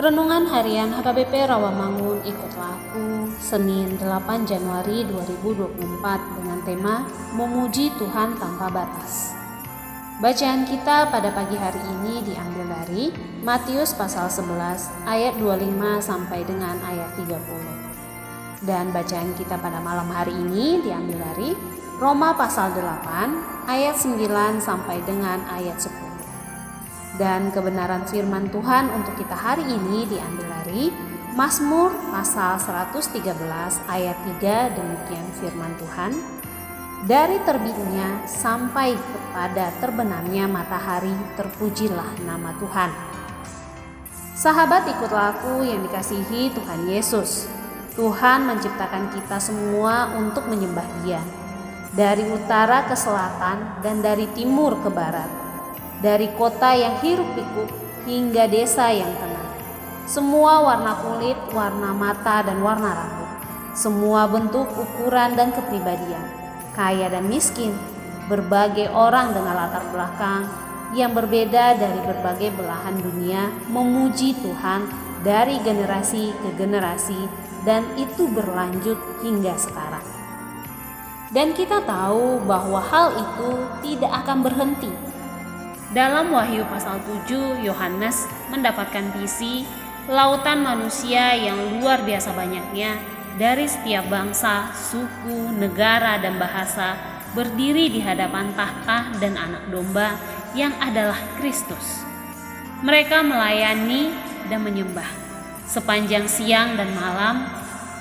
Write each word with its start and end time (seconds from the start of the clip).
Renungan 0.00 0.48
Harian 0.48 0.96
HKBP 0.96 1.44
Rawamangun 1.44 2.24
ikutlah 2.24 2.72
aku 2.72 3.28
Senin 3.36 4.00
8 4.00 4.48
Januari 4.48 5.04
2024 5.04 5.76
dengan 6.40 6.58
tema 6.64 7.04
Memuji 7.36 7.92
Tuhan 8.00 8.32
Tanpa 8.40 8.72
Batas. 8.72 9.36
Bacaan 10.24 10.64
kita 10.64 11.12
pada 11.12 11.28
pagi 11.36 11.52
hari 11.52 11.84
ini 11.84 12.24
diambil 12.24 12.80
dari 12.80 13.12
Matius 13.44 13.92
pasal 13.92 14.32
11 14.32 14.88
ayat 15.04 15.36
25 15.36 15.68
sampai 16.00 16.48
dengan 16.48 16.80
ayat 16.80 17.20
30. 17.20 18.64
Dan 18.64 18.96
bacaan 18.96 19.36
kita 19.36 19.60
pada 19.60 19.84
malam 19.84 20.08
hari 20.08 20.32
ini 20.32 20.80
diambil 20.80 21.28
dari 21.28 21.52
Roma 22.00 22.32
pasal 22.32 22.72
8 22.72 23.68
ayat 23.68 24.00
9 24.00 24.16
sampai 24.64 25.04
dengan 25.04 25.44
ayat 25.52 25.76
10. 25.76 25.99
Dan 27.20 27.52
kebenaran 27.52 28.08
firman 28.08 28.48
Tuhan 28.48 28.88
untuk 28.96 29.12
kita 29.20 29.36
hari 29.36 29.60
ini 29.68 30.08
diambil 30.08 30.48
dari 30.64 30.88
Mazmur 31.36 31.92
pasal 32.08 32.56
113 32.56 33.36
ayat 33.92 34.16
3 34.40 34.72
demikian 34.72 35.26
firman 35.36 35.68
Tuhan. 35.76 36.16
Dari 37.04 37.36
terbitnya 37.44 38.24
sampai 38.24 38.96
kepada 38.96 39.68
terbenamnya 39.84 40.48
matahari 40.48 41.12
terpujilah 41.36 42.24
nama 42.24 42.56
Tuhan. 42.56 42.88
Sahabat 44.32 44.88
ikutlah 44.88 45.36
aku 45.36 45.60
yang 45.60 45.84
dikasihi 45.84 46.56
Tuhan 46.56 46.88
Yesus. 46.88 47.44
Tuhan 48.00 48.48
menciptakan 48.48 49.12
kita 49.12 49.36
semua 49.36 50.16
untuk 50.16 50.48
menyembah 50.48 50.88
Dia. 51.04 51.20
Dari 51.92 52.24
utara 52.32 52.88
ke 52.88 52.96
selatan 52.96 53.84
dan 53.84 54.00
dari 54.00 54.24
timur 54.32 54.80
ke 54.80 54.88
barat 54.88 55.49
dari 56.00 56.32
kota 56.36 56.72
yang 56.72 56.96
hiruk 57.04 57.28
pikuk 57.36 57.70
hingga 58.08 58.48
desa 58.48 58.88
yang 58.88 59.12
tenang. 59.20 59.52
Semua 60.08 60.64
warna 60.64 60.96
kulit, 60.98 61.38
warna 61.54 61.94
mata, 61.94 62.42
dan 62.42 62.58
warna 62.64 62.96
rambut. 62.96 63.30
Semua 63.76 64.26
bentuk, 64.26 64.66
ukuran, 64.74 65.38
dan 65.38 65.54
kepribadian. 65.54 66.24
Kaya 66.74 67.06
dan 67.12 67.30
miskin, 67.30 67.76
berbagai 68.26 68.90
orang 68.90 69.36
dengan 69.36 69.54
latar 69.54 69.86
belakang 69.94 70.50
yang 70.90 71.14
berbeda 71.14 71.78
dari 71.78 72.00
berbagai 72.02 72.50
belahan 72.58 72.98
dunia 72.98 73.54
memuji 73.70 74.34
Tuhan 74.42 74.90
dari 75.22 75.62
generasi 75.62 76.34
ke 76.34 76.48
generasi 76.58 77.30
dan 77.62 77.86
itu 77.94 78.26
berlanjut 78.26 78.98
hingga 79.22 79.54
sekarang. 79.54 80.02
Dan 81.30 81.54
kita 81.54 81.86
tahu 81.86 82.42
bahwa 82.42 82.82
hal 82.82 83.14
itu 83.14 83.50
tidak 83.86 84.10
akan 84.26 84.42
berhenti 84.42 84.90
dalam 85.90 86.30
Wahyu 86.30 86.62
pasal 86.70 87.02
7, 87.26 87.66
Yohanes 87.66 88.26
mendapatkan 88.54 89.10
visi 89.18 89.66
lautan 90.06 90.62
manusia 90.62 91.34
yang 91.34 91.58
luar 91.78 92.06
biasa 92.06 92.30
banyaknya 92.30 92.94
dari 93.34 93.66
setiap 93.66 94.06
bangsa, 94.06 94.70
suku, 94.74 95.50
negara, 95.54 96.18
dan 96.22 96.38
bahasa 96.38 96.94
berdiri 97.34 97.90
di 97.90 98.02
hadapan 98.02 98.50
tahta 98.54 99.10
dan 99.18 99.34
anak 99.38 99.66
domba 99.70 100.14
yang 100.54 100.74
adalah 100.82 101.18
Kristus. 101.38 102.02
Mereka 102.82 103.22
melayani 103.26 104.10
dan 104.50 104.66
menyembah. 104.66 105.06
Sepanjang 105.66 106.26
siang 106.26 106.74
dan 106.74 106.90
malam, 106.94 107.46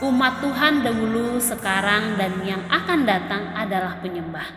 umat 0.01 0.41
Tuhan 0.41 0.81
dahulu, 0.81 1.37
sekarang, 1.37 2.17
dan 2.17 2.37
yang 2.41 2.61
akan 2.69 3.05
datang 3.05 3.53
adalah 3.53 4.01
penyembah. 4.01 4.49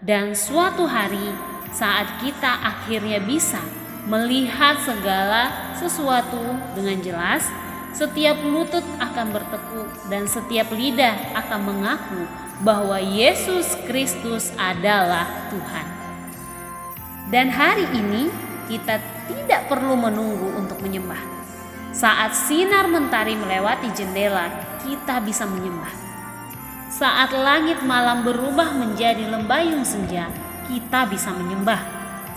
Dan 0.00 0.32
suatu 0.32 0.88
hari 0.88 1.34
saat 1.72 2.20
kita 2.24 2.64
akhirnya 2.64 3.20
bisa 3.20 3.60
melihat 4.08 4.80
segala 4.80 5.52
sesuatu 5.76 6.40
dengan 6.72 6.98
jelas, 7.04 7.44
setiap 7.92 8.40
lutut 8.40 8.84
akan 9.00 9.36
bertekuk 9.36 9.88
dan 10.08 10.24
setiap 10.24 10.72
lidah 10.72 11.36
akan 11.36 11.60
mengaku 11.68 12.22
bahwa 12.64 12.96
Yesus 12.98 13.76
Kristus 13.84 14.50
adalah 14.56 15.28
Tuhan. 15.52 15.86
Dan 17.28 17.52
hari 17.52 17.84
ini 17.92 18.32
kita 18.72 19.00
tidak 19.28 19.68
perlu 19.68 19.94
menunggu 19.96 20.56
untuk 20.56 20.80
menyembah. 20.80 21.20
Saat 21.92 22.32
sinar 22.32 22.88
mentari 22.88 23.36
melewati 23.36 23.92
jendela, 23.92 24.48
kita 24.80 25.20
bisa 25.20 25.44
menyembah. 25.44 25.92
Saat 26.88 27.36
langit 27.36 27.84
malam 27.84 28.24
berubah 28.24 28.72
menjadi 28.72 29.28
lembayung 29.28 29.84
senja, 29.84 30.32
kita 30.68 31.08
bisa 31.08 31.32
menyembah. 31.32 31.80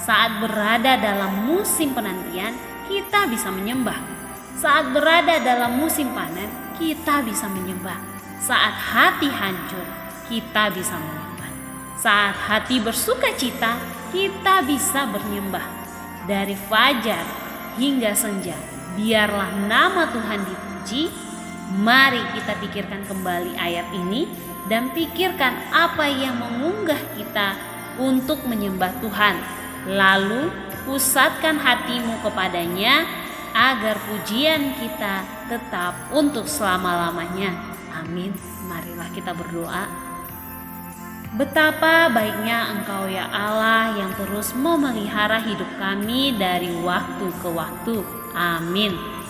Saat 0.02 0.42
berada 0.42 0.98
dalam 0.98 1.46
musim 1.46 1.94
penantian, 1.94 2.56
kita 2.88 3.28
bisa 3.30 3.52
menyembah. 3.52 4.00
Saat 4.58 4.96
berada 4.96 5.38
dalam 5.44 5.78
musim 5.78 6.10
panen, 6.16 6.50
kita 6.80 7.22
bisa 7.22 7.46
menyembah. 7.52 8.00
Saat 8.42 8.74
hati 8.74 9.30
hancur, 9.30 9.86
kita 10.26 10.74
bisa 10.74 10.98
menyembah. 10.98 11.52
Saat 12.00 12.34
hati 12.50 12.82
bersuka 12.82 13.30
cita, 13.38 13.78
kita 14.10 14.66
bisa 14.66 15.06
bernyembah. 15.06 15.64
Dari 16.26 16.58
fajar 16.58 17.22
hingga 17.78 18.18
senja, 18.18 18.58
biarlah 18.98 19.54
nama 19.70 20.10
Tuhan 20.10 20.42
dipuji. 20.42 21.14
Mari 21.72 22.20
kita 22.36 22.60
pikirkan 22.60 23.08
kembali 23.08 23.56
ayat 23.56 23.88
ini 23.96 24.28
dan 24.68 24.92
pikirkan 24.92 25.72
apa 25.72 26.04
yang 26.04 26.36
mengunggah 26.36 27.00
kita 27.16 27.71
untuk 28.00 28.44
menyembah 28.48 29.02
Tuhan. 29.04 29.36
Lalu 29.90 30.54
pusatkan 30.86 31.58
hatimu 31.58 32.22
kepadanya 32.22 33.04
agar 33.52 34.00
pujian 34.08 34.78
kita 34.80 35.28
tetap 35.52 36.12
untuk 36.16 36.48
selama-lamanya. 36.48 37.52
Amin. 37.92 38.32
Marilah 38.68 39.10
kita 39.12 39.36
berdoa. 39.36 40.12
Betapa 41.32 42.12
baiknya 42.12 42.76
Engkau 42.76 43.08
ya 43.08 43.24
Allah 43.32 43.96
yang 43.96 44.12
terus 44.20 44.52
memelihara 44.52 45.40
hidup 45.40 45.68
kami 45.80 46.36
dari 46.36 46.76
waktu 46.84 47.28
ke 47.40 47.50
waktu. 47.52 48.04
Amin. 48.36 49.21